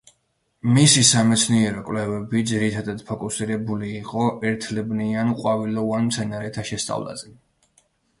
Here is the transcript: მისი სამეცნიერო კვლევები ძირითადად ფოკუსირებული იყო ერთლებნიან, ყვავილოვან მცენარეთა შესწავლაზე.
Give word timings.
მისი 0.75 1.01
სამეცნიერო 1.07 1.83
კვლევები 1.89 2.39
ძირითადად 2.51 3.03
ფოკუსირებული 3.09 3.89
იყო 3.97 4.23
ერთლებნიან, 4.53 5.29
ყვავილოვან 5.43 6.09
მცენარეთა 6.09 6.65
შესწავლაზე. 6.71 7.31